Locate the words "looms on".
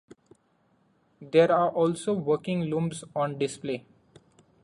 2.71-3.37